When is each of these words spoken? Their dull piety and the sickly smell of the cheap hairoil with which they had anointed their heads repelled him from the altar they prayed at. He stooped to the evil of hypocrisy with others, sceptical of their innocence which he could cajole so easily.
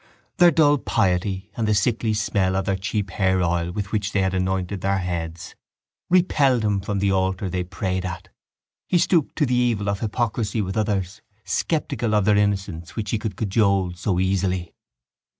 Their 0.37 0.49
dull 0.49 0.79
piety 0.79 1.51
and 1.55 1.67
the 1.67 1.75
sickly 1.75 2.15
smell 2.15 2.55
of 2.55 2.65
the 2.65 2.75
cheap 2.75 3.11
hairoil 3.11 3.69
with 3.71 3.91
which 3.91 4.13
they 4.13 4.23
had 4.23 4.33
anointed 4.33 4.81
their 4.81 4.97
heads 4.97 5.53
repelled 6.09 6.63
him 6.65 6.81
from 6.81 6.97
the 6.97 7.11
altar 7.11 7.51
they 7.51 7.63
prayed 7.63 8.03
at. 8.03 8.29
He 8.87 8.97
stooped 8.97 9.35
to 9.35 9.45
the 9.45 9.53
evil 9.53 9.87
of 9.89 9.99
hypocrisy 9.99 10.59
with 10.59 10.75
others, 10.75 11.21
sceptical 11.45 12.15
of 12.15 12.25
their 12.25 12.35
innocence 12.37 12.95
which 12.95 13.11
he 13.11 13.19
could 13.19 13.35
cajole 13.37 13.93
so 13.93 14.19
easily. 14.19 14.73